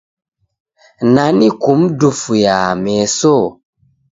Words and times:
Nani 1.13 1.47
kumdufuyaa 1.61 2.69
meso? 2.83 3.33